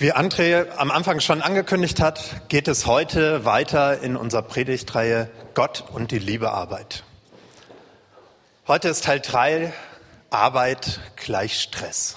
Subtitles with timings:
[0.00, 5.82] Wie André am Anfang schon angekündigt hat, geht es heute weiter in unserer Predigtreihe Gott
[5.92, 7.02] und die Liebe Arbeit.
[8.68, 9.72] Heute ist Teil 3
[10.30, 12.16] Arbeit gleich Stress.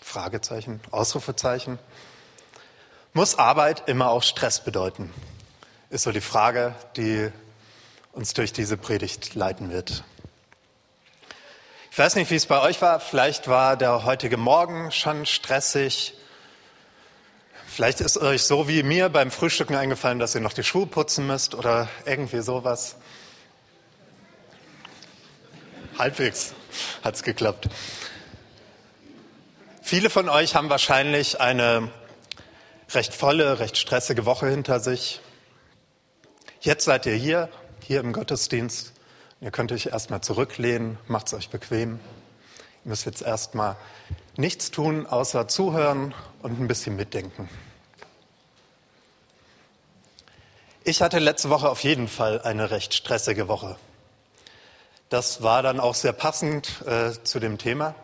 [0.00, 1.80] Fragezeichen, Ausrufezeichen.
[3.12, 5.12] Muss Arbeit immer auch Stress bedeuten?
[5.90, 7.32] Ist so die Frage, die
[8.12, 10.04] uns durch diese Predigt leiten wird.
[11.90, 13.00] Ich weiß nicht, wie es bei euch war.
[13.00, 16.14] Vielleicht war der heutige Morgen schon stressig.
[17.76, 21.26] Vielleicht ist euch so wie mir beim Frühstücken eingefallen, dass ihr noch die Schuhe putzen
[21.26, 22.96] müsst oder irgendwie sowas.
[25.98, 26.54] Halbwegs
[27.04, 27.68] hat es geklappt.
[29.82, 31.90] Viele von euch haben wahrscheinlich eine
[32.94, 35.20] recht volle, recht stressige Woche hinter sich.
[36.60, 37.50] Jetzt seid ihr hier,
[37.82, 38.94] hier im Gottesdienst.
[39.42, 42.00] Ihr könnt euch erstmal zurücklehnen, macht es euch bequem.
[42.86, 43.76] Ihr müsst jetzt erstmal
[44.38, 47.50] nichts tun, außer zuhören und ein bisschen mitdenken.
[50.88, 53.74] Ich hatte letzte Woche auf jeden Fall eine recht stressige Woche.
[55.08, 57.96] Das war dann auch sehr passend äh, zu dem Thema.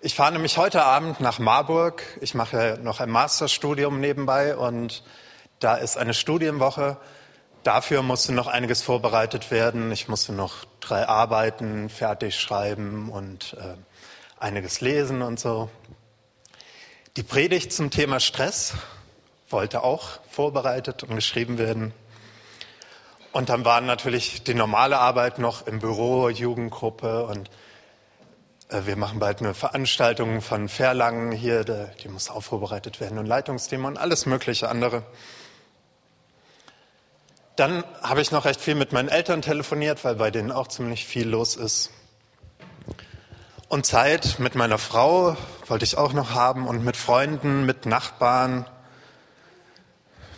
[0.00, 2.02] Ich fahre nämlich heute Abend nach Marburg.
[2.22, 5.02] Ich mache noch ein Masterstudium nebenbei und
[5.58, 6.96] da ist eine Studienwoche.
[7.62, 9.92] Dafür musste noch einiges vorbereitet werden.
[9.92, 13.74] Ich musste noch drei Arbeiten fertig schreiben und äh,
[14.42, 15.68] einiges lesen und so.
[17.18, 18.72] Die Predigt zum Thema Stress
[19.52, 21.92] wollte auch vorbereitet und geschrieben werden.
[23.32, 27.50] Und dann waren natürlich die normale Arbeit noch im Büro, Jugendgruppe und
[28.68, 33.26] äh, wir machen bald eine Veranstaltung von Verlangen hier, die muss auch vorbereitet werden und
[33.26, 35.02] Leitungsthema und alles mögliche andere.
[37.56, 41.06] Dann habe ich noch recht viel mit meinen Eltern telefoniert, weil bei denen auch ziemlich
[41.06, 41.90] viel los ist.
[43.68, 48.66] Und Zeit mit meiner Frau wollte ich auch noch haben und mit Freunden, mit Nachbarn,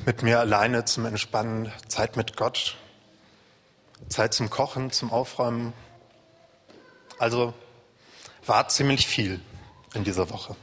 [0.07, 2.77] mit mir alleine zum Entspannen, Zeit mit Gott.
[4.09, 5.73] Zeit zum Kochen, zum Aufräumen.
[7.19, 7.55] Also
[8.47, 9.41] war ziemlich viel
[9.95, 10.57] in dieser Woche.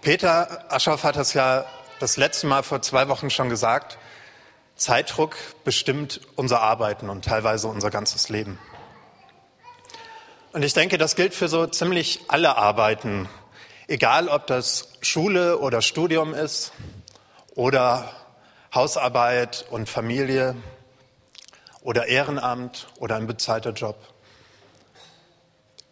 [0.00, 1.66] Peter Aschoff hat es ja
[1.98, 3.98] das letzte Mal vor zwei Wochen schon gesagt.
[4.76, 8.58] Zeitdruck bestimmt unser Arbeiten und teilweise unser ganzes Leben.
[10.52, 13.28] Und ich denke, das gilt für so ziemlich alle Arbeiten,
[13.90, 16.72] egal ob das Schule oder Studium ist
[17.56, 18.08] oder
[18.72, 20.54] Hausarbeit und Familie
[21.82, 23.96] oder Ehrenamt oder ein bezahlter Job.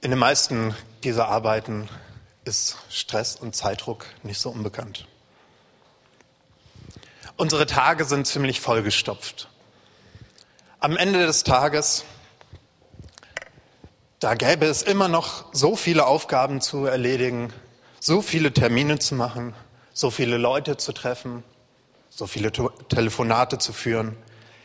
[0.01, 1.89] In den meisten dieser Arbeiten
[2.45, 5.09] ist Stress und Zeitdruck nicht so unbekannt.
[7.37, 9.49] Unsere Tage sind ziemlich vollgestopft.
[10.79, 12.05] Am Ende des Tages,
[14.21, 17.53] da gäbe es immer noch so viele Aufgaben zu erledigen,
[18.09, 19.55] so viele Termine zu machen,
[19.93, 21.45] so viele Leute zu treffen,
[22.09, 24.17] so viele Telefonate zu führen,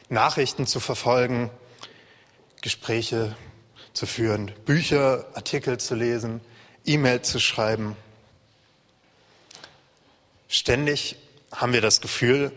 [0.07, 1.51] Nachrichten zu verfolgen,
[2.61, 3.35] Gespräche
[3.91, 6.39] zu führen, Bücher, Artikel zu lesen,
[6.85, 7.97] E-Mails zu schreiben.
[10.47, 11.17] Ständig
[11.51, 12.53] haben wir das Gefühl,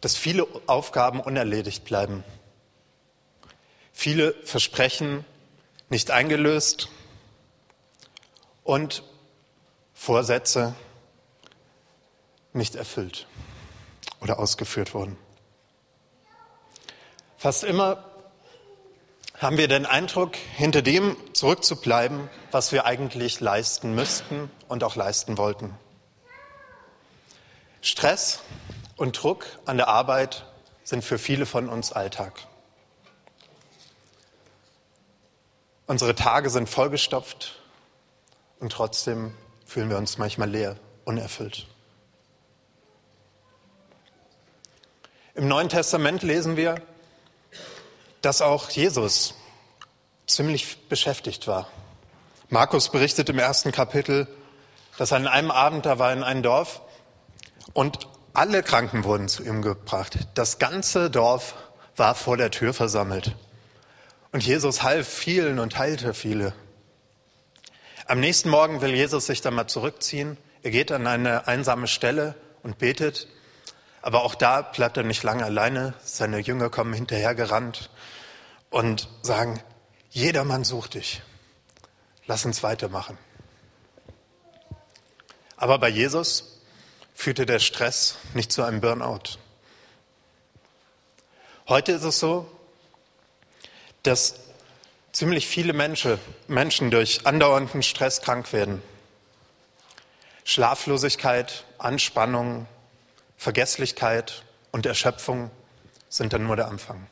[0.00, 2.24] dass viele Aufgaben unerledigt bleiben.
[3.92, 5.24] Viele Versprechen
[5.88, 6.88] nicht eingelöst
[8.64, 9.04] und
[10.00, 10.74] Vorsätze
[12.54, 13.26] nicht erfüllt
[14.22, 15.18] oder ausgeführt wurden.
[17.36, 18.02] Fast immer
[19.36, 25.36] haben wir den Eindruck, hinter dem zurückzubleiben, was wir eigentlich leisten müssten und auch leisten
[25.36, 25.76] wollten.
[27.82, 28.40] Stress
[28.96, 30.46] und Druck an der Arbeit
[30.82, 32.46] sind für viele von uns Alltag.
[35.86, 37.60] Unsere Tage sind vollgestopft
[38.60, 39.36] und trotzdem
[39.70, 41.68] fühlen wir uns manchmal leer, unerfüllt.
[45.36, 46.82] Im Neuen Testament lesen wir,
[48.20, 49.34] dass auch Jesus
[50.26, 51.68] ziemlich beschäftigt war.
[52.48, 54.26] Markus berichtet im ersten Kapitel,
[54.98, 56.80] dass an einem Abend, da war in einem Dorf
[57.72, 60.18] und alle Kranken wurden zu ihm gebracht.
[60.34, 61.54] Das ganze Dorf
[61.94, 63.36] war vor der Tür versammelt.
[64.32, 66.54] Und Jesus half vielen und heilte viele.
[68.10, 70.36] Am nächsten Morgen will Jesus sich dann mal zurückziehen.
[70.64, 72.34] Er geht an eine einsame Stelle
[72.64, 73.28] und betet.
[74.02, 75.94] Aber auch da bleibt er nicht lange alleine.
[76.02, 77.88] Seine Jünger kommen hinterhergerannt
[78.68, 79.62] und sagen,
[80.10, 81.22] jedermann sucht dich.
[82.26, 83.16] Lass uns weitermachen.
[85.56, 86.60] Aber bei Jesus
[87.14, 89.38] führte der Stress nicht zu einem Burnout.
[91.68, 92.50] Heute ist es so,
[94.02, 94.34] dass
[95.12, 96.18] ziemlich viele Menschen,
[96.48, 98.82] Menschen durch andauernden Stress krank werden.
[100.44, 102.66] Schlaflosigkeit, Anspannung,
[103.36, 104.42] Vergesslichkeit
[104.72, 105.50] und Erschöpfung
[106.08, 107.06] sind dann nur der Anfang.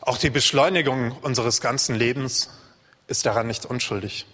[0.00, 2.50] Auch die Beschleunigung unseres ganzen Lebens
[3.06, 4.26] ist daran nicht unschuldig.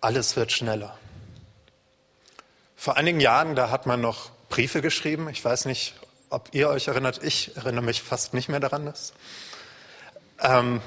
[0.00, 0.98] Alles wird schneller.
[2.74, 5.28] Vor einigen Jahren, da hat man noch Briefe geschrieben.
[5.28, 5.94] Ich weiß nicht,
[6.30, 7.20] ob ihr euch erinnert.
[7.22, 8.86] Ich erinnere mich fast nicht mehr daran.
[8.86, 9.12] Dass,
[10.40, 10.80] ähm,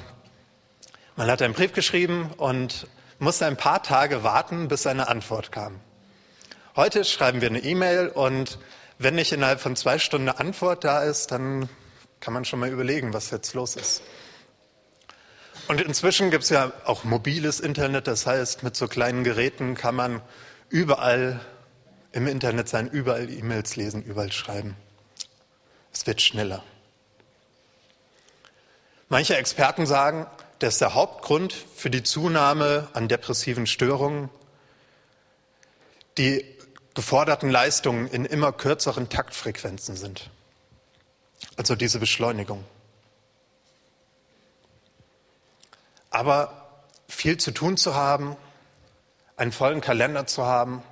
[1.15, 2.87] man hat einen Brief geschrieben und
[3.19, 5.79] musste ein paar Tage warten, bis eine Antwort kam.
[6.75, 8.57] Heute schreiben wir eine E-Mail und
[8.97, 11.69] wenn nicht innerhalb von zwei Stunden eine Antwort da ist, dann
[12.19, 14.01] kann man schon mal überlegen, was jetzt los ist.
[15.67, 19.95] Und inzwischen gibt es ja auch mobiles Internet, das heißt, mit so kleinen Geräten kann
[19.95, 20.21] man
[20.69, 21.39] überall
[22.11, 24.75] im Internet sein, überall E-Mails lesen, überall schreiben.
[25.93, 26.63] Es wird schneller.
[29.09, 30.25] Manche Experten sagen,
[30.59, 34.29] dass der Hauptgrund für die Zunahme an depressiven Störungen
[36.17, 36.45] die
[36.95, 40.29] geforderten Leistungen in immer kürzeren Taktfrequenzen sind.
[41.57, 42.63] Also diese Beschleunigung.
[46.09, 48.35] Aber viel zu tun zu haben,
[49.35, 50.83] einen vollen Kalender zu haben,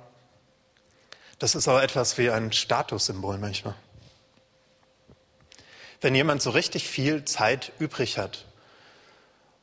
[1.38, 3.74] das ist auch etwas wie ein Statussymbol manchmal.
[6.02, 8.44] Wenn jemand so richtig viel Zeit übrig hat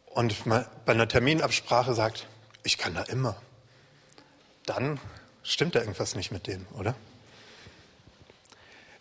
[0.06, 2.28] und bei einer Terminabsprache sagt,
[2.64, 3.36] ich kann da immer,
[4.66, 5.02] dann
[5.44, 6.96] stimmt da irgendwas nicht mit dem, oder?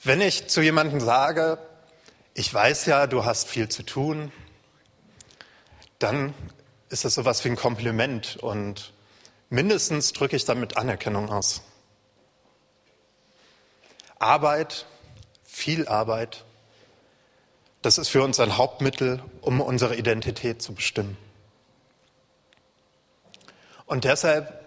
[0.02, 1.58] Wenn ich zu jemandem sage,
[2.34, 4.32] ich weiß ja, du hast viel zu tun,
[6.00, 6.34] dann
[6.88, 8.92] ist das sowas wie ein Kompliment und
[9.48, 11.62] mindestens drücke ich damit Anerkennung aus.
[14.18, 14.86] Arbeit,
[15.44, 16.44] viel Arbeit,
[17.88, 21.16] das ist für uns ein Hauptmittel, um unsere Identität zu bestimmen.
[23.86, 24.62] Und deshalb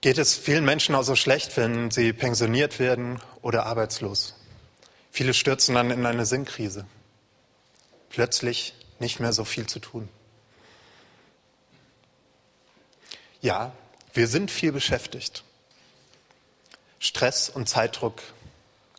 [0.00, 4.36] geht es vielen Menschen auch so schlecht, wenn sie pensioniert werden oder arbeitslos.
[5.10, 6.86] Viele stürzen dann in eine Sinnkrise.
[8.10, 10.08] Plötzlich nicht mehr so viel zu tun.
[13.40, 13.72] Ja,
[14.14, 15.42] wir sind viel beschäftigt.
[17.00, 18.22] Stress und Zeitdruck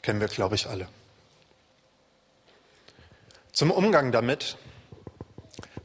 [0.02, 0.90] kennen wir, glaube ich, alle.
[3.52, 4.58] Zum Umgang damit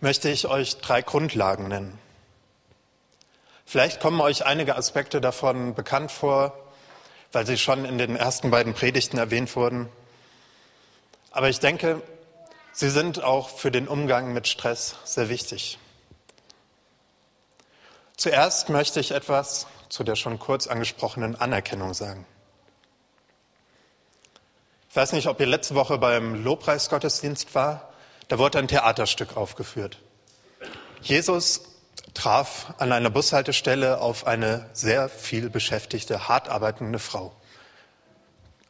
[0.00, 1.98] möchte ich euch drei Grundlagen nennen.
[3.64, 6.56] Vielleicht kommen euch einige Aspekte davon bekannt vor,
[7.32, 9.88] weil sie schon in den ersten beiden Predigten erwähnt wurden.
[11.32, 12.00] Aber ich denke,
[12.72, 15.78] sie sind auch für den Umgang mit Stress sehr wichtig.
[18.16, 22.26] Zuerst möchte ich etwas zu der schon kurz angesprochenen Anerkennung sagen.
[24.96, 27.92] Ich weiß nicht, ob ihr letzte Woche beim Lobpreisgottesdienst war.
[28.28, 29.98] Da wurde ein Theaterstück aufgeführt.
[31.02, 31.60] Jesus
[32.14, 37.34] traf an einer Bushaltestelle auf eine sehr viel beschäftigte, hart arbeitende Frau.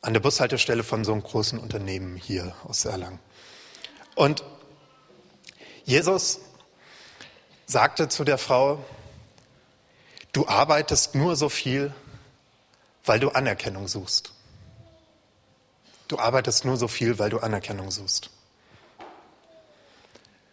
[0.02, 3.20] An der Bushaltestelle von so einem großen Unternehmen hier aus Erlangen.
[4.17, 4.43] Und
[5.84, 6.40] Jesus
[7.67, 8.84] sagte zu der Frau,
[10.32, 11.94] du arbeitest nur so viel,
[13.05, 14.32] weil du Anerkennung suchst.
[16.08, 18.31] Du arbeitest nur so viel, weil du Anerkennung suchst.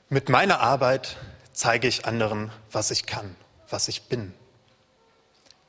[0.09, 1.17] Mit meiner Arbeit
[1.51, 3.35] zeige ich anderen, was ich kann,
[3.69, 4.33] was ich bin.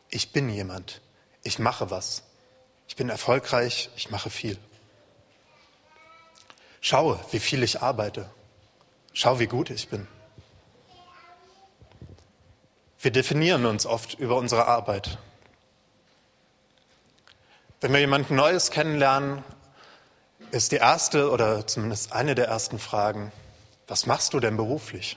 [0.09, 1.00] Ich bin jemand.
[1.43, 2.23] Ich mache was.
[2.88, 3.91] Ich bin erfolgreich.
[3.97, 4.59] Ich mache viel.
[6.81, 8.31] Schaue, wie viel ich arbeite.
[9.12, 10.07] Schau, wie gut ich bin.
[12.99, 15.19] Wir definieren uns oft über unsere Arbeit.
[17.81, 19.45] Wenn wir jemanden Neues kennenlernen,
[20.54, 23.32] ist die erste oder zumindest eine der ersten Fragen,
[23.88, 25.16] was machst du denn beruflich?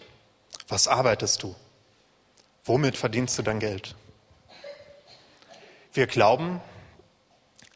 [0.68, 1.56] Was arbeitest du?
[2.66, 3.96] Womit verdienst du dein Geld?
[5.94, 6.60] Wir glauben,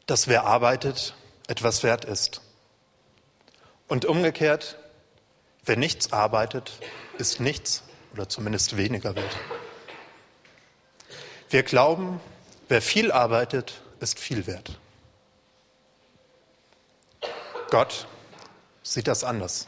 [0.07, 1.13] dass wer arbeitet,
[1.47, 2.41] etwas wert ist.
[3.87, 4.77] Und umgekehrt,
[5.63, 6.79] wer nichts arbeitet,
[7.19, 9.37] ist nichts oder zumindest weniger wert.
[11.51, 12.19] Wir glauben,
[12.69, 14.79] wer viel arbeitet, ist viel wert.
[17.71, 18.05] Gott
[18.83, 19.65] sieht das anders.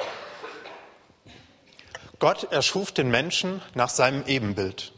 [2.20, 4.92] Gott erschuf den Menschen nach seinem Ebenbild.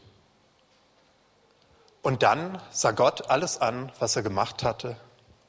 [2.02, 4.96] Und dann sah Gott alles an, was er gemacht hatte,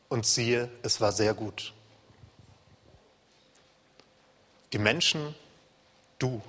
[0.08, 1.74] und siehe, es war sehr gut.
[4.72, 5.34] Die Menschen,
[6.20, 6.44] du,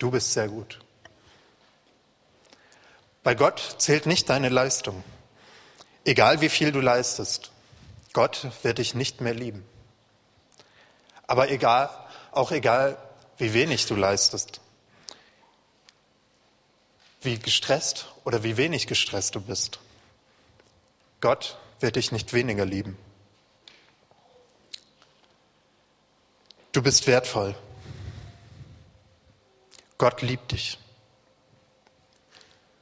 [0.00, 0.80] du bist sehr gut.
[3.22, 5.04] Bei Gott zählt nicht deine Leistung.
[6.04, 7.52] Egal wie viel du leistest,
[8.12, 9.64] Gott wird dich nicht mehr lieben.
[11.32, 11.88] Aber egal,
[12.32, 12.98] auch egal,
[13.38, 14.60] wie wenig du leistest.
[17.22, 19.78] wie gestresst oder wie wenig gestresst du bist.
[21.22, 22.98] Gott wird dich nicht weniger lieben.
[26.72, 27.54] Du bist wertvoll.
[29.96, 30.78] Gott liebt dich.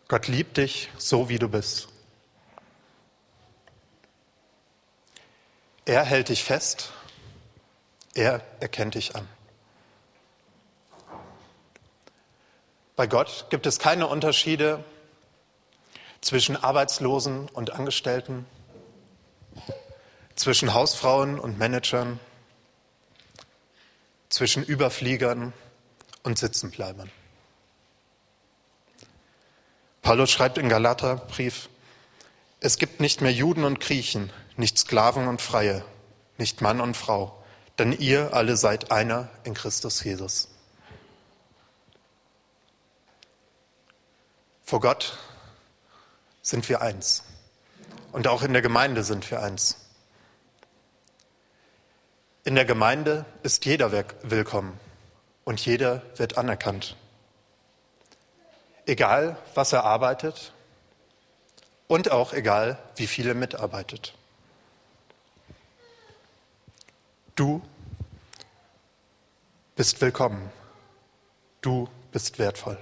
[0.08, 1.86] Gott liebt dich so, wie du bist.
[5.84, 6.92] Er hält dich fest.
[8.14, 9.28] Er erkennt dich an.
[12.96, 14.84] Bei Gott gibt es keine Unterschiede
[16.20, 18.44] zwischen Arbeitslosen und Angestellten,
[20.34, 22.20] zwischen Hausfrauen und Managern,
[24.28, 25.52] zwischen Überfliegern
[26.22, 27.10] und Sitzenbleibern.
[30.02, 31.68] Paulus schreibt in Galaterbrief,
[32.60, 35.84] es gibt nicht mehr Juden und Griechen, nicht Sklaven und Freie,
[36.36, 37.39] nicht Mann und Frau,
[37.80, 40.48] denn ihr alle seid einer in Christus Jesus.
[44.62, 45.16] Vor Gott
[46.42, 47.24] sind wir eins.
[48.12, 49.78] Und auch in der Gemeinde sind wir eins.
[52.44, 54.78] In der Gemeinde ist jeder willkommen
[55.44, 56.96] und jeder wird anerkannt.
[58.84, 60.52] Egal, was er arbeitet
[61.88, 64.12] und auch egal, wie viele mitarbeitet.
[67.40, 67.62] Du
[69.74, 70.52] bist willkommen.
[71.62, 72.78] Du bist wertvoll.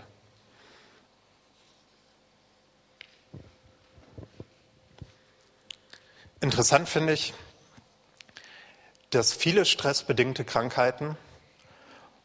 [6.40, 7.34] Interessant finde ich,
[9.10, 11.16] dass viele stressbedingte Krankheiten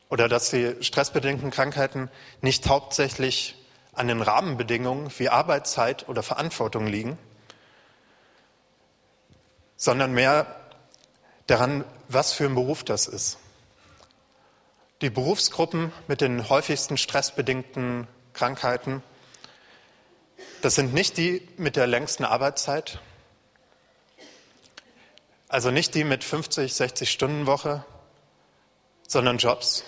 [0.09, 2.09] oder dass die stressbedingten Krankheiten
[2.41, 7.19] nicht hauptsächlich an den Rahmenbedingungen wie Arbeitszeit oder Verantwortung liegen,
[9.77, 10.62] sondern mehr
[11.47, 13.37] daran, was für ein Beruf das ist.
[15.01, 19.03] Die Berufsgruppen mit den häufigsten stressbedingten Krankheiten,
[20.61, 22.99] das sind nicht die mit der längsten Arbeitszeit,
[25.49, 27.85] also nicht die mit 50, 60 Stunden Woche,
[29.07, 29.83] sondern Jobs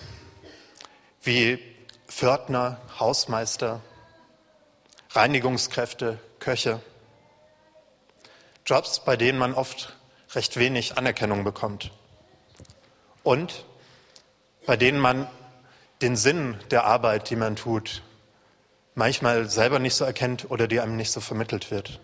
[1.22, 1.58] wie
[2.06, 3.80] Pförtner, Hausmeister,
[5.10, 6.80] Reinigungskräfte, Köche.
[8.64, 9.96] Jobs, bei denen man oft
[10.34, 11.90] recht wenig Anerkennung bekommt.
[13.22, 13.64] Und
[14.66, 15.28] bei denen man
[16.02, 18.02] den Sinn der Arbeit, die man tut,
[18.94, 22.00] manchmal selber nicht so erkennt oder die einem nicht so vermittelt wird.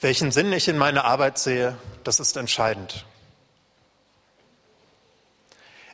[0.00, 3.04] Welchen Sinn ich in meiner Arbeit sehe, das ist entscheidend.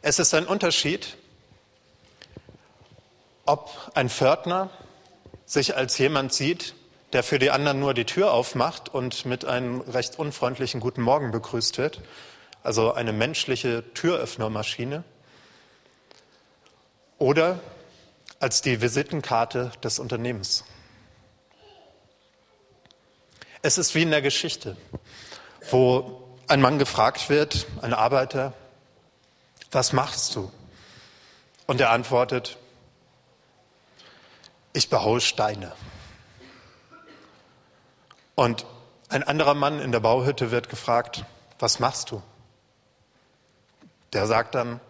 [0.03, 1.17] Es ist ein Unterschied,
[3.45, 4.71] ob ein Pförtner
[5.45, 6.75] sich als jemand sieht,
[7.13, 11.31] der für die anderen nur die Tür aufmacht und mit einem recht unfreundlichen Guten Morgen
[11.31, 12.01] begrüßt wird,
[12.63, 15.05] also eine menschliche Türöffnermaschine,
[17.19, 17.61] oder
[18.39, 20.65] als die Visitenkarte des Unternehmens.
[23.63, 24.77] Es ist wie in der Geschichte,
[25.71, 28.55] wo ein Mann gefragt wird, ein Arbeiter,
[29.71, 30.51] was machst du?
[31.67, 32.57] Und er antwortet,
[34.73, 35.73] ich behaue Steine.
[38.41, 38.65] Und
[39.11, 41.27] ein anderer Mann in der Bauhütte wird gefragt,
[41.59, 42.23] was machst du?
[44.15, 44.81] Der sagt dann,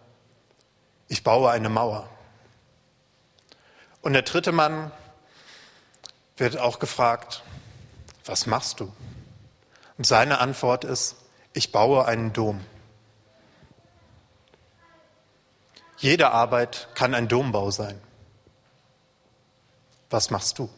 [1.09, 2.09] ich baue eine Mauer.
[4.03, 4.93] Und der dritte Mann
[6.37, 7.43] wird auch gefragt,
[8.25, 8.93] was machst du?
[9.99, 11.17] Und seine Antwort ist,
[11.53, 12.65] ich baue einen Dom.
[15.97, 18.01] Jede Arbeit kann ein Dombau sein.
[20.09, 20.71] Was machst du?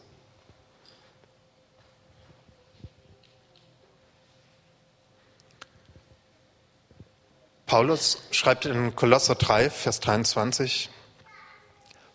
[7.73, 10.91] Paulus schreibt in Kolosser 3, Vers 23,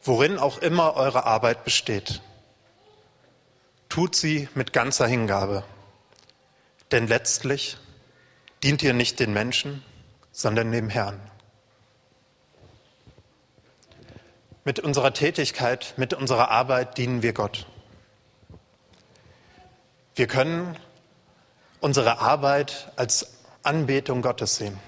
[0.05, 2.23] worin auch immer eure Arbeit besteht,
[3.89, 5.65] tut sie mit ganzer Hingabe.
[6.93, 7.77] Denn letztlich
[8.63, 9.83] dient ihr nicht den Menschen,
[10.31, 11.21] sondern dem Herrn.
[14.63, 17.67] Mit unserer Tätigkeit, mit unserer Arbeit dienen wir Gott.
[20.15, 20.79] Wir können
[21.81, 23.33] unsere Arbeit als
[23.65, 24.79] Anbetung Gottes sehen.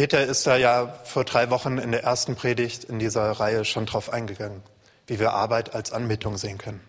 [0.00, 3.84] Peter ist da ja vor drei Wochen in der ersten Predigt in dieser Reihe schon
[3.84, 4.62] drauf eingegangen
[5.06, 6.82] wie wir Arbeit als Anbetung sehen können.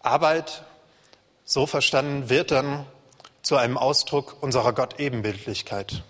[0.00, 0.64] Arbeit,
[1.44, 2.86] so verstanden, wird dann
[3.42, 6.02] zu einem Ausdruck unserer Gott-Ebenbildlichkeit,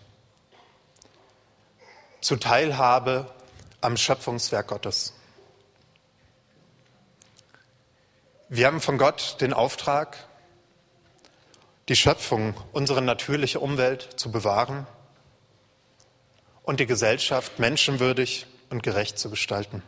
[2.21, 3.35] zu Teilhabe
[3.81, 5.13] am Schöpfungswerk Gottes.
[8.49, 10.29] Wir haben von Gott den Auftrag,
[11.89, 14.87] die Schöpfung, unsere natürliche Umwelt zu bewahren
[16.63, 19.83] und die Gesellschaft menschenwürdig und gerecht zu gestalten.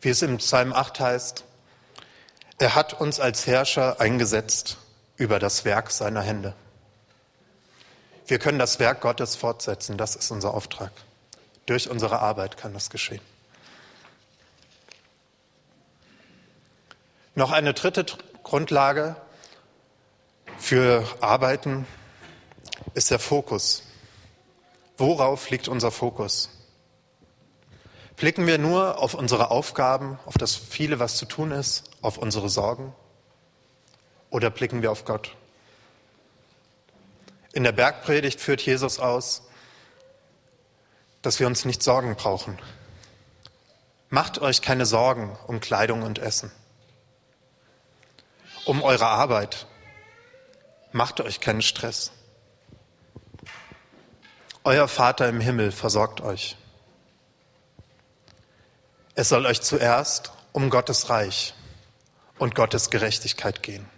[0.00, 1.44] Wie es im Psalm 8 heißt,
[2.58, 4.78] er hat uns als Herrscher eingesetzt
[5.16, 6.54] über das Werk seiner Hände.
[8.26, 10.92] Wir können das Werk Gottes fortsetzen, das ist unser Auftrag.
[11.66, 13.20] Durch unsere Arbeit kann das geschehen.
[17.34, 18.06] Noch eine dritte
[18.44, 19.16] Grundlage
[20.58, 21.86] für Arbeiten
[22.94, 23.82] ist der Fokus.
[24.96, 26.50] Worauf liegt unser Fokus?
[28.16, 32.48] Blicken wir nur auf unsere Aufgaben, auf das viele, was zu tun ist, auf unsere
[32.48, 32.94] Sorgen?
[34.30, 35.34] Oder blicken wir auf Gott?
[37.52, 39.42] In der Bergpredigt führt Jesus aus,
[41.22, 42.58] dass wir uns nicht Sorgen brauchen.
[44.10, 46.52] Macht euch keine Sorgen um Kleidung und Essen,
[48.64, 49.66] um eure Arbeit.
[50.92, 52.12] Macht euch keinen Stress.
[54.62, 56.56] Euer Vater im Himmel versorgt euch.
[59.14, 61.54] Es soll euch zuerst um Gottes Reich
[62.38, 63.88] und Gottes Gerechtigkeit gehen.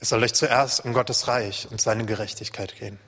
[0.00, 3.00] Es soll euch zuerst um Gottes Reich und seine Gerechtigkeit gehen.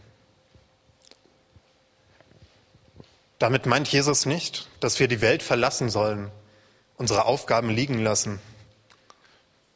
[3.40, 6.30] Damit meint Jesus nicht, dass wir die Welt verlassen sollen,
[6.97, 8.38] unsere Aufgaben liegen lassen,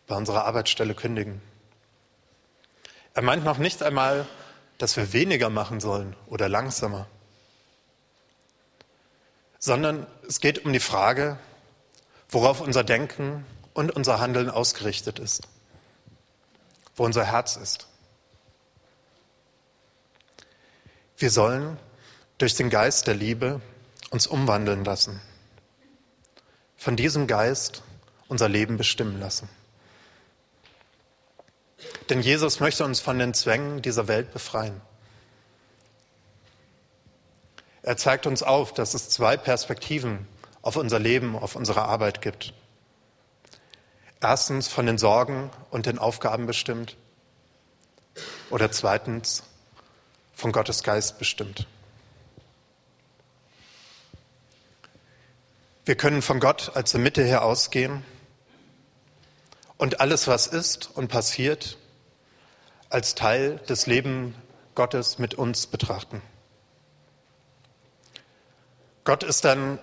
[0.06, 1.42] bei unserer Arbeitsstelle kündigen.
[3.14, 4.24] Er meint noch nicht einmal,
[4.78, 7.08] dass wir weniger machen sollen oder langsamer,
[9.58, 11.40] sondern es geht um die Frage,
[12.28, 15.48] worauf unser Denken und unser Handeln ausgerichtet ist
[16.96, 17.86] wo unser Herz ist.
[21.16, 21.78] Wir sollen
[22.38, 23.60] durch den Geist der Liebe
[24.10, 25.20] uns umwandeln lassen,
[26.76, 27.82] von diesem Geist
[28.28, 29.48] unser Leben bestimmen lassen.
[32.08, 34.80] Denn Jesus möchte uns von den Zwängen dieser Welt befreien.
[37.82, 40.26] Er zeigt uns auf, dass es zwei Perspektiven
[40.62, 42.54] auf unser Leben, auf unsere Arbeit gibt.
[44.20, 46.96] Erstens von den Sorgen und den Aufgaben bestimmt
[48.48, 49.42] oder zweitens
[50.34, 51.66] von Gottes Geist bestimmt.
[55.86, 58.04] Wir können von Gott als der Mitte her ausgehen
[59.76, 61.76] und alles, was ist und passiert,
[62.88, 64.34] als Teil des Lebens
[64.74, 66.22] Gottes mit uns betrachten.
[69.04, 69.78] Gott ist dann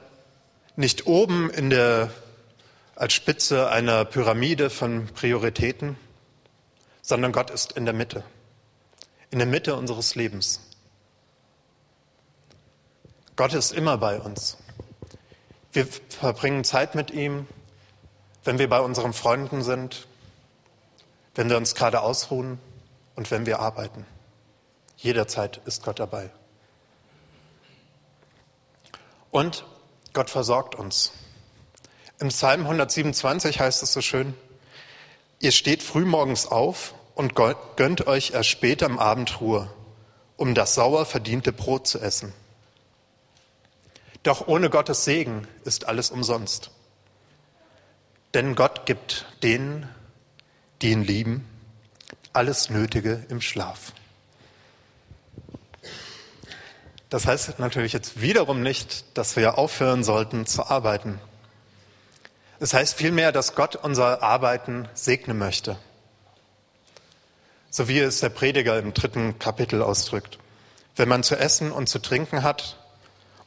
[0.76, 2.10] nicht oben in der
[2.96, 5.98] als Spitze einer Pyramide von Prioritäten,
[7.02, 8.24] sondern Gott ist in der Mitte,
[9.30, 10.62] in der Mitte unseres Lebens.
[13.36, 14.58] Gott ist immer bei uns.
[15.74, 17.48] Wir verbringen Zeit mit ihm,
[18.44, 20.08] wenn wir bei unseren Freunden sind,
[21.36, 22.60] wenn wir uns gerade ausruhen
[23.16, 24.06] und wenn wir arbeiten.
[24.98, 26.30] Jederzeit ist Gott dabei.
[29.32, 29.66] Und
[30.14, 31.14] Gott versorgt uns.
[32.20, 34.36] Im Psalm 127 heißt es so schön,
[35.40, 39.72] ihr steht frühmorgens auf und gönnt euch erst spät am Abend Ruhe,
[40.36, 42.34] um das sauer verdiente Brot zu essen.
[44.24, 46.70] Doch ohne Gottes Segen ist alles umsonst.
[48.34, 49.90] Denn Gott gibt denen,
[50.82, 51.48] die ihn lieben,
[52.34, 53.94] alles Nötige im Schlaf.
[57.10, 61.20] Das heißt natürlich jetzt wiederum nicht, dass wir aufhören sollten zu arbeiten.
[62.60, 65.78] Es heißt vielmehr, dass Gott unser Arbeiten segnen möchte.
[67.70, 70.38] So wie es der Prediger im dritten Kapitel ausdrückt.
[70.96, 72.78] Wenn man zu essen und zu trinken hat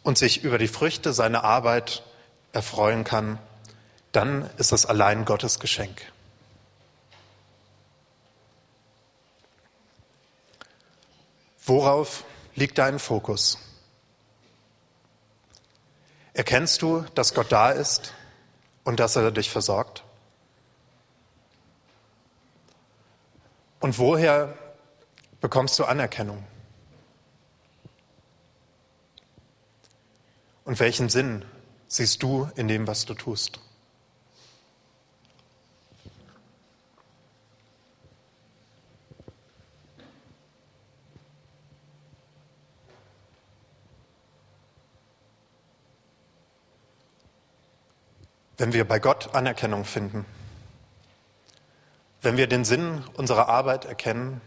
[0.05, 2.05] und sich über die Früchte seiner Arbeit
[2.53, 3.41] erfreuen kann,
[4.13, 6.13] dann ist das allein Gottes Geschenk.
[11.67, 13.59] Worauf liegt dein Fokus?
[16.35, 18.13] Erkennst du, dass Gott da ist
[18.85, 20.05] und dass er dich versorgt?
[23.81, 24.57] Und woher
[25.41, 26.45] bekommst du Anerkennung?
[30.65, 31.45] Und welchen Sinn
[31.89, 33.61] siehst du in dem, was du tust?
[48.57, 50.25] Wenn wir bei Gott Anerkennung finden,
[52.23, 54.41] wenn wir den Sinn unserer Arbeit erkennen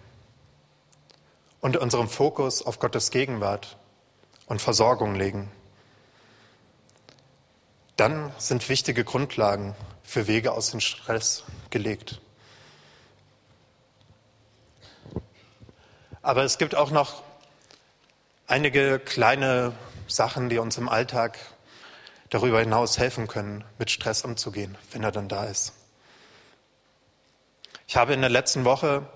[1.62, 3.78] und unseren Fokus auf Gottes Gegenwart
[4.48, 5.52] und Versorgung legen,
[7.98, 12.22] dann sind wichtige Grundlagen für Wege aus dem Stress gelegt.
[16.22, 17.24] Aber es gibt auch noch
[18.46, 19.74] einige kleine
[20.08, 21.40] Sachen, die uns im Alltag
[22.30, 25.74] darüber hinaus helfen können, mit Stress umzugehen, wenn er dann da ist.
[27.88, 29.08] Ich habe in der letzten Woche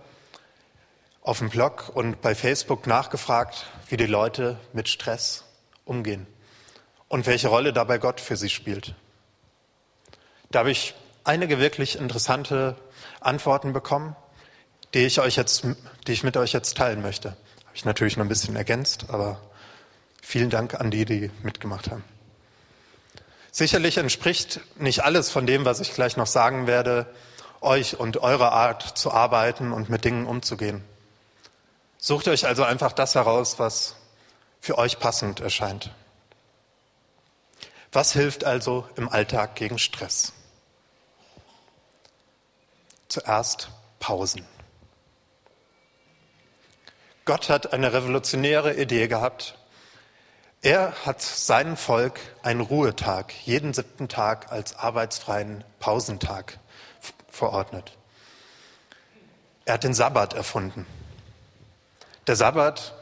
[1.21, 5.43] auf dem Blog und bei Facebook nachgefragt, wie die Leute mit Stress
[5.85, 6.25] umgehen
[7.11, 8.95] und welche Rolle dabei Gott für sie spielt.
[10.49, 10.95] Da habe ich
[11.25, 12.77] einige wirklich interessante
[13.19, 14.15] Antworten bekommen,
[14.93, 15.65] die ich euch jetzt,
[16.07, 17.31] die ich mit euch jetzt teilen möchte.
[17.31, 19.41] Habe ich natürlich noch ein bisschen ergänzt, aber
[20.21, 22.05] vielen Dank an die, die mitgemacht haben.
[23.51, 27.13] Sicherlich entspricht nicht alles von dem, was ich gleich noch sagen werde,
[27.59, 30.81] euch und eurer Art zu arbeiten und mit Dingen umzugehen.
[31.97, 33.97] Sucht euch also einfach das heraus, was
[34.61, 35.91] für euch passend erscheint.
[37.93, 40.31] Was hilft also im Alltag gegen Stress?
[43.09, 44.45] Zuerst Pausen.
[47.25, 49.57] Gott hat eine revolutionäre Idee gehabt.
[50.61, 56.59] Er hat seinem Volk einen Ruhetag, jeden siebten Tag als arbeitsfreien Pausentag
[57.29, 57.97] verordnet.
[59.65, 60.87] Er hat den Sabbat erfunden.
[62.27, 62.93] Der Sabbat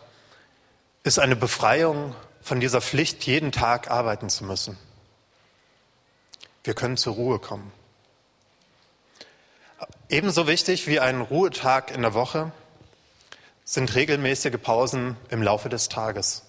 [1.03, 2.15] ist eine Befreiung
[2.49, 4.75] von dieser Pflicht, jeden Tag arbeiten zu müssen.
[6.63, 7.71] Wir können zur Ruhe kommen.
[10.09, 12.51] Ebenso wichtig wie ein Ruhetag in der Woche
[13.65, 16.41] sind regelmäßige Pausen im Laufe des Tages.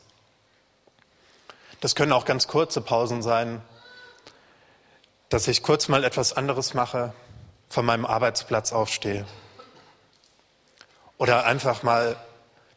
[1.83, 3.61] Das können auch ganz kurze Pausen sein,
[5.29, 7.13] dass ich kurz mal etwas anderes mache,
[7.69, 9.27] von meinem Arbeitsplatz aufstehe
[11.19, 12.17] oder einfach mal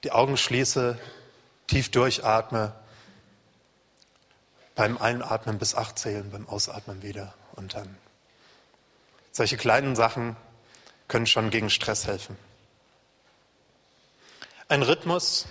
[0.04, 1.00] die Augen schließe,
[1.68, 2.74] tief durchatme,
[4.76, 7.98] beim Einatmen bis acht zählen, beim Ausatmen wieder und dann.
[9.32, 10.36] Solche kleinen Sachen
[11.08, 12.38] können schon gegen Stress helfen.
[14.68, 15.48] Ein Rhythmus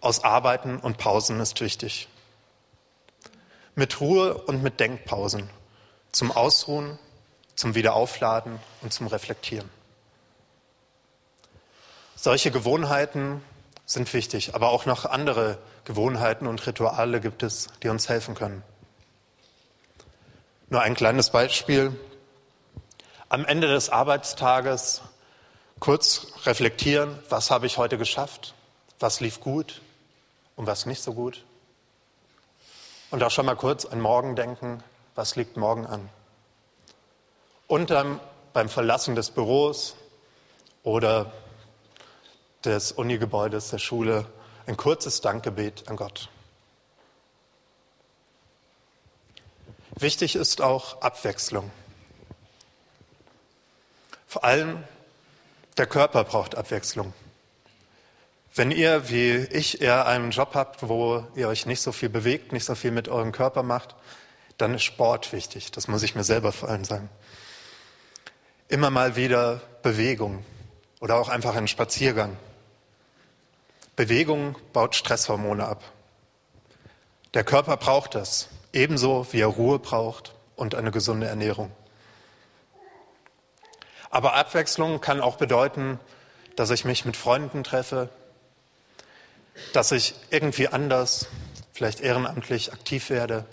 [0.00, 2.08] aus Arbeiten und Pausen ist wichtig.
[3.74, 5.48] Mit Ruhe und mit Denkpausen
[6.12, 6.98] zum Ausruhen,
[7.54, 9.68] zum Wiederaufladen und zum Reflektieren.
[12.14, 13.42] Solche Gewohnheiten
[13.86, 18.62] sind wichtig, aber auch noch andere Gewohnheiten und Rituale gibt es, die uns helfen können.
[20.70, 21.98] Nur ein kleines Beispiel.
[23.28, 25.02] Am Ende des Arbeitstages
[25.80, 28.54] kurz reflektieren, was habe ich heute geschafft,
[28.98, 29.82] was lief gut
[30.56, 31.44] und was nicht so gut.
[33.10, 34.82] Und auch schon mal kurz an morgen denken,
[35.14, 36.08] was liegt morgen an.
[37.66, 38.18] Und dann
[38.52, 39.94] beim Verlassen des Büros
[40.82, 41.32] oder
[42.64, 44.26] des Unigebäudes, der Schule,
[44.66, 46.28] ein kurzes Dankgebet an Gott.
[49.96, 51.70] Wichtig ist auch Abwechslung.
[54.26, 54.82] Vor allem
[55.76, 57.12] der Körper braucht Abwechslung.
[58.54, 62.52] Wenn ihr, wie ich, eher einen Job habt, wo ihr euch nicht so viel bewegt,
[62.52, 63.96] nicht so viel mit eurem Körper macht,
[64.58, 65.72] dann ist Sport wichtig.
[65.72, 67.08] Das muss ich mir selber vor allem sagen.
[68.68, 70.44] Immer mal wieder Bewegung
[71.00, 72.36] oder auch einfach ein Spaziergang.
[73.96, 75.84] Bewegung baut Stresshormone ab.
[77.34, 81.70] Der Körper braucht das, ebenso wie er Ruhe braucht und eine gesunde Ernährung.
[84.10, 85.98] Aber Abwechslung kann auch bedeuten,
[86.56, 88.08] dass ich mich mit Freunden treffe,
[89.72, 91.26] dass ich irgendwie anders,
[91.72, 93.44] vielleicht ehrenamtlich aktiv werde,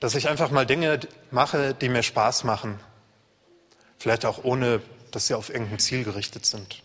[0.00, 2.78] dass ich einfach mal Dinge mache, die mir Spaß machen,
[3.98, 4.80] vielleicht auch ohne,
[5.12, 6.82] dass sie auf irgendein Ziel gerichtet sind.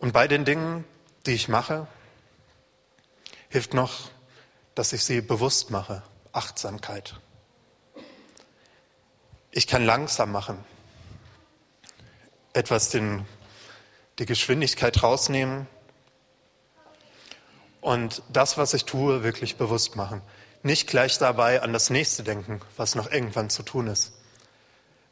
[0.00, 0.84] Und bei den Dingen,
[1.26, 1.86] die ich mache,
[3.50, 4.10] hilft noch,
[4.74, 7.20] dass ich sie bewusst mache, Achtsamkeit.
[9.50, 10.64] Ich kann langsam machen,
[12.54, 13.26] etwas den,
[14.18, 15.66] die Geschwindigkeit rausnehmen
[17.82, 20.22] und das, was ich tue, wirklich bewusst machen.
[20.62, 24.14] Nicht gleich dabei an das nächste denken, was noch irgendwann zu tun ist.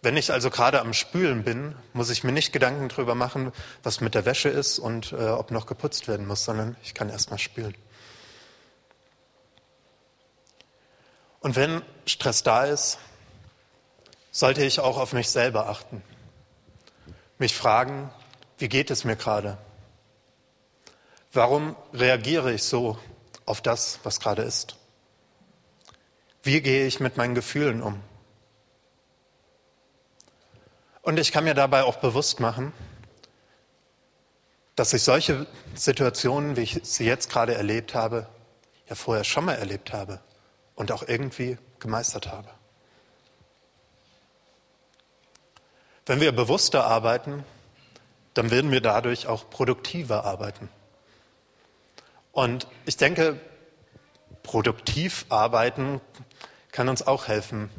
[0.01, 4.01] Wenn ich also gerade am Spülen bin, muss ich mir nicht Gedanken darüber machen, was
[4.01, 7.31] mit der Wäsche ist und äh, ob noch geputzt werden muss, sondern ich kann erst
[7.31, 7.75] mal spülen.
[11.41, 12.99] Und wenn Stress da ist,
[14.31, 16.03] sollte ich auch auf mich selber achten.
[17.39, 18.11] Mich fragen,
[18.59, 19.59] wie geht es mir gerade?
[21.33, 22.99] Warum reagiere ich so
[23.47, 24.77] auf das, was gerade ist?
[26.43, 28.01] Wie gehe ich mit meinen Gefühlen um?
[31.09, 32.75] Und ich kann mir dabei auch bewusst machen,
[34.77, 38.29] dass ich solche Situationen, wie ich sie jetzt gerade erlebt habe,
[38.91, 40.21] ja vorher schon mal erlebt habe
[40.75, 42.51] und auch irgendwie gemeistert habe.
[46.05, 47.43] Wenn wir bewusster arbeiten,
[48.35, 50.69] dann werden wir dadurch auch produktiver arbeiten.
[52.33, 53.41] Und ich denke,
[54.43, 56.03] produktiv arbeiten
[56.71, 57.71] kann uns auch helfen,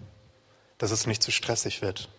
[0.80, 2.10] dass es nicht zu stressig wird.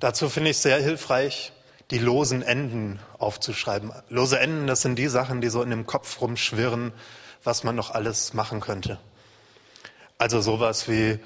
[0.00, 1.52] Dazu finde ich sehr hilfreich,
[1.90, 3.92] die losen Enden aufzuschreiben.
[4.08, 6.92] Lose Enden, das sind die Sachen, die so in dem Kopf rumschwirren,
[7.42, 8.98] was man noch alles machen könnte.
[10.16, 11.18] Also sowas wie,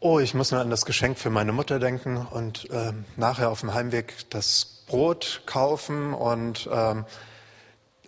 [0.00, 3.60] oh, ich muss nur an das Geschenk für meine Mutter denken und ähm, nachher auf
[3.60, 7.06] dem Heimweg das Brot kaufen und ähm,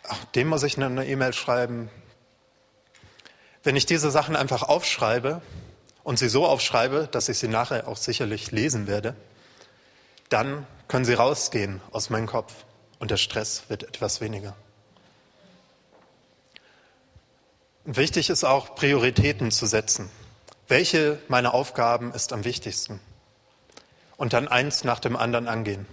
[0.06, 1.88] ach, dem muss ich eine E-Mail schreiben.
[3.62, 5.40] Wenn ich diese Sachen einfach aufschreibe
[6.02, 9.16] und sie so aufschreibe, dass ich sie nachher auch sicherlich lesen werde,
[10.34, 12.64] dann können sie rausgehen aus meinem Kopf
[12.98, 14.56] und der Stress wird etwas weniger.
[17.84, 20.10] Wichtig ist auch, Prioritäten zu setzen.
[20.66, 22.98] Welche meiner Aufgaben ist am wichtigsten?
[24.16, 25.86] Und dann eins nach dem anderen angehen.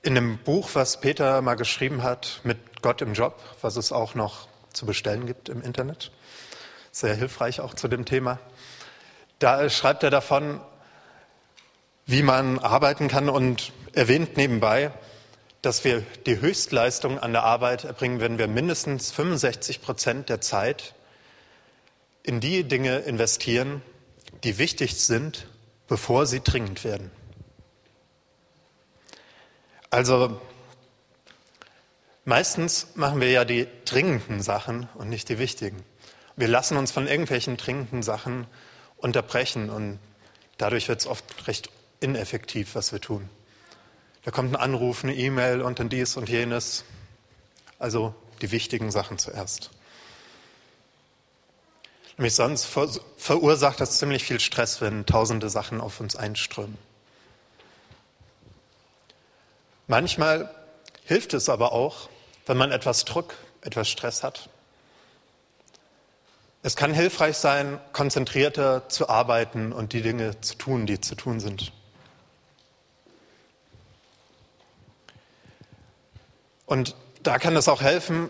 [0.00, 4.14] In dem Buch, was Peter mal geschrieben hat, mit Gott im Job, was es auch
[4.14, 6.12] noch zu bestellen gibt im Internet,
[6.92, 8.38] sehr hilfreich auch zu dem Thema,
[9.38, 10.62] da schreibt er davon,
[12.08, 14.92] wie man arbeiten kann und erwähnt nebenbei,
[15.60, 20.94] dass wir die Höchstleistung an der Arbeit erbringen, wenn wir mindestens 65 Prozent der Zeit
[22.22, 23.82] in die Dinge investieren,
[24.42, 25.48] die wichtig sind,
[25.86, 27.10] bevor sie dringend werden.
[29.90, 30.40] Also
[32.24, 35.84] meistens machen wir ja die dringenden Sachen und nicht die wichtigen.
[36.36, 38.46] Wir lassen uns von irgendwelchen dringenden Sachen
[38.96, 39.98] unterbrechen und
[40.56, 41.68] dadurch wird es oft recht
[42.00, 43.28] ineffektiv, was wir tun.
[44.24, 46.84] Da kommt ein Anruf, eine E-Mail und dann dies und jenes.
[47.78, 49.70] Also die wichtigen Sachen zuerst.
[52.16, 52.66] Nämlich sonst
[53.16, 56.76] verursacht das ziemlich viel Stress, wenn tausende Sachen auf uns einströmen.
[59.86, 60.52] Manchmal
[61.04, 62.08] hilft es aber auch,
[62.46, 64.50] wenn man etwas Druck, etwas Stress hat.
[66.62, 71.38] Es kann hilfreich sein, konzentrierter zu arbeiten und die Dinge zu tun, die zu tun
[71.38, 71.72] sind.
[76.68, 78.28] Und da kann es auch helfen,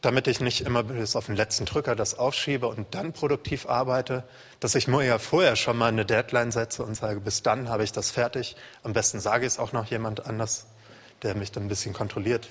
[0.00, 4.24] damit ich nicht immer bis auf den letzten Drücker das aufschiebe und dann produktiv arbeite,
[4.58, 7.84] dass ich mir ja vorher schon mal eine Deadline setze und sage, bis dann habe
[7.84, 8.56] ich das fertig.
[8.82, 10.66] Am besten sage ich es auch noch jemand anders,
[11.22, 12.48] der mich dann ein bisschen kontrolliert.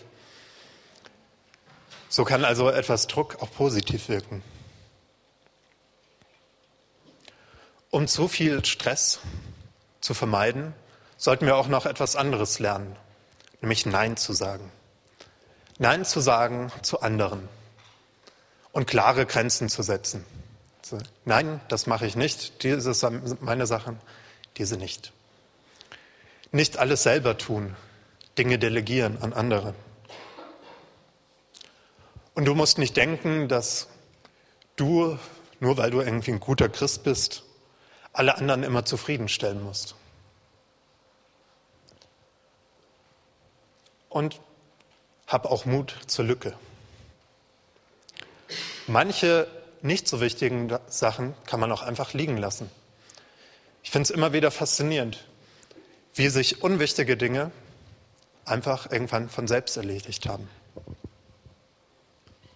[2.07, 4.41] So kann also etwas Druck auch positiv wirken.
[7.89, 9.19] Um zu viel Stress
[9.99, 10.73] zu vermeiden,
[11.17, 12.95] sollten wir auch noch etwas anderes lernen,
[13.59, 14.71] nämlich Nein zu sagen.
[15.77, 17.47] Nein zu sagen zu anderen
[18.71, 20.25] und klare Grenzen zu setzen.
[21.25, 22.63] Nein, das mache ich nicht.
[22.63, 23.99] Diese sind meine Sachen,
[24.57, 25.11] diese nicht.
[26.51, 27.75] Nicht alles selber tun,
[28.38, 29.73] Dinge delegieren an andere.
[32.35, 33.88] Und du musst nicht denken, dass
[34.75, 35.17] du,
[35.59, 37.43] nur weil du irgendwie ein guter Christ bist,
[38.13, 39.95] alle anderen immer zufriedenstellen musst.
[44.09, 44.39] Und
[45.27, 46.53] hab auch Mut zur Lücke.
[48.88, 49.47] Manche
[49.81, 52.69] nicht so wichtigen Sachen kann man auch einfach liegen lassen.
[53.83, 55.25] Ich finde es immer wieder faszinierend,
[56.13, 57.51] wie sich unwichtige Dinge
[58.45, 60.47] einfach irgendwann von selbst erledigt haben.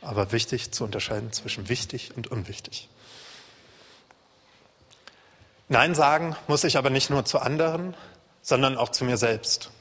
[0.01, 2.89] Aber wichtig zu unterscheiden zwischen wichtig und unwichtig.
[5.67, 7.95] Nein sagen muss ich aber nicht nur zu anderen,
[8.41, 9.71] sondern auch zu mir selbst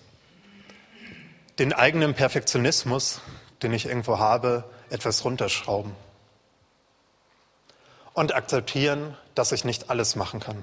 [1.59, 3.21] den eigenen Perfektionismus,
[3.63, 5.95] den ich irgendwo habe, etwas runterschrauben.
[8.13, 10.63] Und akzeptieren, dass ich nicht alles machen kann.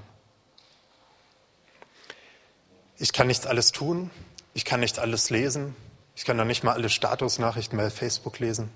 [2.97, 4.09] Ich kann nicht alles tun,
[4.53, 5.75] ich kann nicht alles lesen,
[6.15, 8.71] ich kann noch nicht mal alle Statusnachrichten bei Facebook lesen.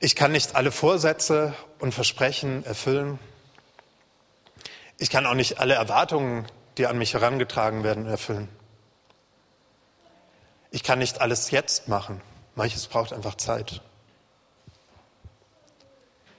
[0.00, 3.18] Ich kann nicht alle Vorsätze und Versprechen erfüllen.
[4.98, 6.46] Ich kann auch nicht alle Erwartungen,
[6.78, 8.48] die an mich herangetragen werden, erfüllen.
[10.72, 12.22] Ich kann nicht alles jetzt machen.
[12.54, 13.82] Manches braucht einfach Zeit.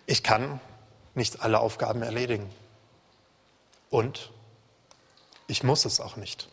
[0.07, 0.59] Ich kann
[1.13, 2.49] nicht alle Aufgaben erledigen.
[3.91, 4.31] Und
[5.45, 6.49] ich muss es auch nicht.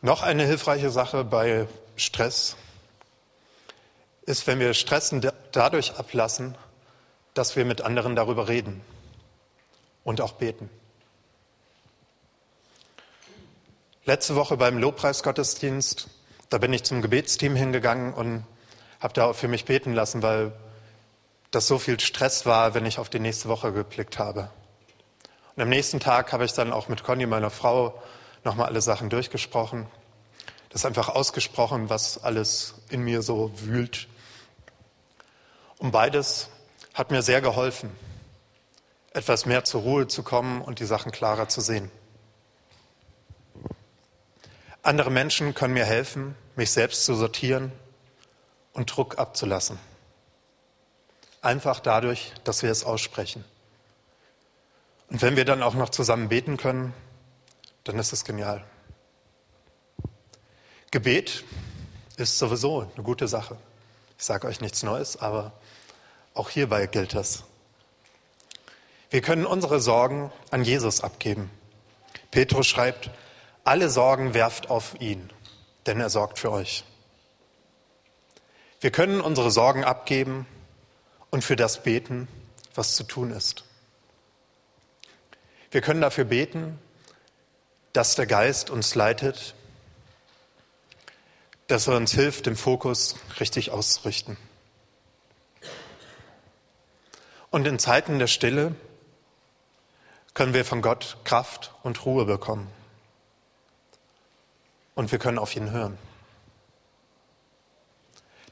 [0.00, 2.56] Noch eine hilfreiche Sache bei Stress
[4.26, 6.56] ist, wenn wir Stressen dadurch ablassen,
[7.34, 8.80] dass wir mit anderen darüber reden
[10.04, 10.70] und auch beten.
[14.04, 16.08] Letzte Woche beim Lobpreisgottesdienst,
[16.50, 18.44] da bin ich zum Gebetsteam hingegangen und
[18.98, 20.50] habe da für mich beten lassen, weil
[21.52, 24.50] das so viel Stress war, wenn ich auf die nächste Woche geblickt habe.
[25.54, 28.02] Und am nächsten Tag habe ich dann auch mit Conny, meiner Frau,
[28.42, 29.86] nochmal alle Sachen durchgesprochen.
[30.70, 34.08] Das einfach ausgesprochen, was alles in mir so wühlt.
[35.78, 36.48] Und beides
[36.92, 37.88] hat mir sehr geholfen,
[39.12, 41.88] etwas mehr zur Ruhe zu kommen und die Sachen klarer zu sehen.
[44.82, 47.70] Andere Menschen können mir helfen, mich selbst zu sortieren
[48.72, 49.78] und Druck abzulassen.
[51.40, 53.44] Einfach dadurch, dass wir es aussprechen.
[55.08, 56.94] Und wenn wir dann auch noch zusammen beten können,
[57.84, 58.64] dann ist es genial.
[60.90, 61.44] Gebet
[62.16, 63.56] ist sowieso eine gute Sache.
[64.18, 65.52] Ich sage euch nichts Neues, aber
[66.34, 67.44] auch hierbei gilt das.
[69.10, 71.50] Wir können unsere Sorgen an Jesus abgeben.
[72.30, 73.10] Petrus schreibt,
[73.64, 75.30] alle Sorgen werft auf ihn,
[75.86, 76.84] denn er sorgt für euch.
[78.80, 80.46] Wir können unsere Sorgen abgeben
[81.30, 82.26] und für das beten,
[82.74, 83.64] was zu tun ist.
[85.70, 86.78] Wir können dafür beten,
[87.92, 89.54] dass der Geist uns leitet,
[91.68, 94.36] dass er uns hilft, den Fokus richtig auszurichten.
[97.50, 98.74] Und in Zeiten der Stille
[100.34, 102.68] können wir von Gott Kraft und Ruhe bekommen.
[104.94, 105.98] Und wir können auf ihn hören.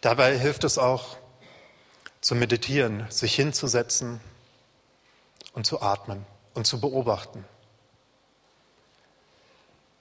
[0.00, 1.18] Dabei hilft es auch
[2.20, 4.20] zu meditieren, sich hinzusetzen
[5.52, 6.24] und zu atmen
[6.54, 7.44] und zu beobachten.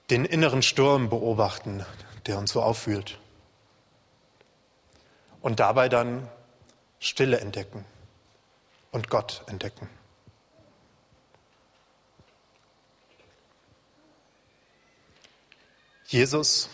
[0.08, 1.84] Den inneren Sturm beobachten,
[2.26, 3.18] der uns so auffühlt.
[5.40, 6.28] Und dabei dann
[6.98, 7.84] Stille entdecken
[8.90, 9.88] und Gott entdecken.
[16.10, 16.68] Jesus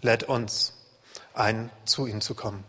[0.00, 0.72] lädt uns
[1.34, 2.62] ein, zu ihm zu kommen.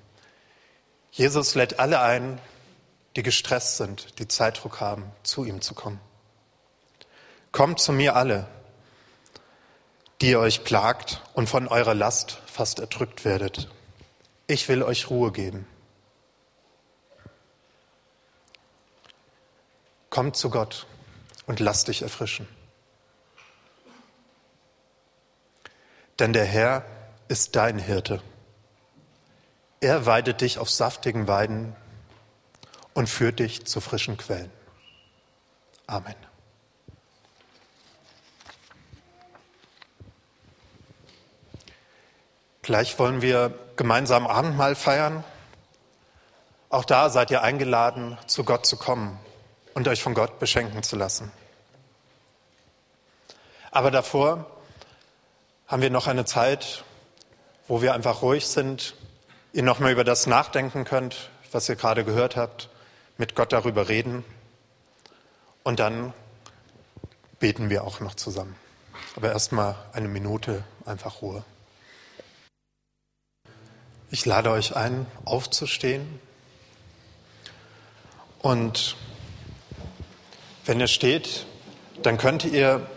[1.12, 2.42] Jesus lädt alle ein,
[3.16, 6.00] die gestresst sind, die Zeitdruck haben, zu ihm zu kommen.
[7.52, 8.48] Kommt zu mir alle,
[10.20, 13.70] die ihr euch plagt und von eurer Last fast erdrückt werdet.
[14.48, 15.68] Ich will euch Ruhe geben.
[20.10, 20.88] Kommt zu Gott
[21.46, 22.48] und lasst dich erfrischen.
[26.20, 26.84] Denn der Herr
[27.28, 28.22] ist dein Hirte.
[29.80, 31.76] Er weidet dich auf saftigen Weiden
[32.94, 34.52] und führt dich zu frischen Quellen.
[35.86, 36.16] Amen.
[42.64, 45.24] Gleich wollen wir gemeinsam Abendmahl feiern.
[46.70, 49.18] Auch da seid ihr eingeladen, zu Gott zu kommen
[49.74, 51.32] und euch von Gott beschenken zu lassen.
[53.72, 54.57] Aber davor
[55.68, 56.86] haben wir noch eine Zeit,
[57.68, 58.96] wo wir einfach ruhig sind,
[59.52, 62.70] ihr nochmal über das nachdenken könnt, was ihr gerade gehört habt,
[63.18, 64.24] mit Gott darüber reden
[65.64, 66.14] und dann
[67.40, 68.56] beten wir auch noch zusammen.
[69.16, 71.44] Aber erstmal eine Minute einfach Ruhe.
[74.10, 76.22] Ich lade euch ein, aufzustehen
[78.40, 78.96] und
[80.66, 81.46] wenn ihr steht,
[82.04, 82.90] dann könnt ihr,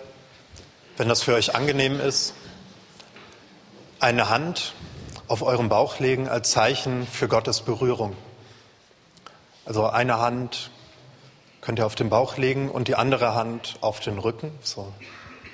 [0.96, 2.34] wenn das für euch angenehm ist,
[4.00, 4.74] eine Hand
[5.28, 8.16] auf euren Bauch legen als Zeichen für Gottes Berührung.
[9.66, 10.70] Also eine Hand
[11.60, 14.92] könnt ihr auf den Bauch legen und die andere Hand auf den Rücken, so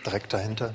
[0.07, 0.73] direkt dahinter.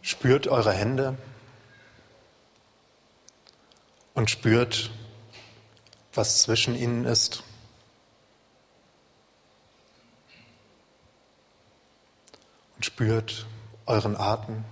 [0.00, 1.18] Spürt eure Hände
[4.14, 4.90] und spürt,
[6.14, 7.44] was zwischen ihnen ist.
[12.78, 13.44] Und spürt
[13.86, 14.64] euren Atem.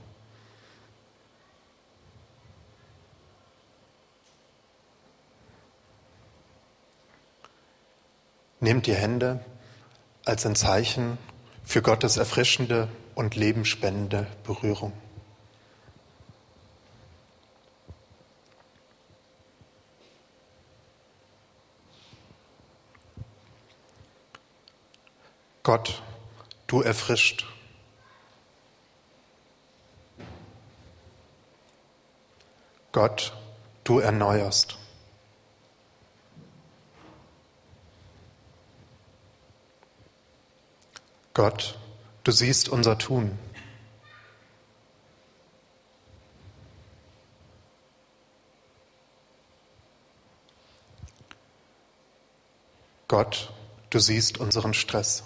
[8.61, 9.45] Nehmt die Hände
[10.25, 11.19] als ein Zeichen
[11.65, 14.93] für Gottes erfrischende und lebenspendende Berührung.
[25.65, 26.01] Gott,
[26.69, 27.56] du erfrischt.
[32.97, 33.35] Gott,
[33.85, 34.79] du erneuerst.
[41.35, 41.79] Gott,
[42.25, 43.39] du siehst unser Tun.
[53.09, 53.53] Gott,
[53.91, 55.23] du siehst unseren Stress.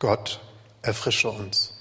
[0.00, 0.40] Gott,
[0.80, 1.74] erfrische uns.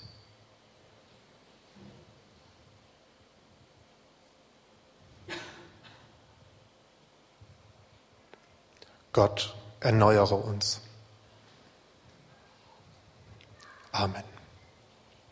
[9.14, 10.82] Gott, erneuere uns.
[13.94, 14.29] Amen.